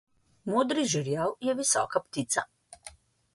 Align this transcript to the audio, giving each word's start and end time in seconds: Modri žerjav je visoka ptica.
Modri 0.53 0.85
žerjav 0.93 1.35
je 1.49 1.55
visoka 1.61 2.03
ptica. 2.07 2.47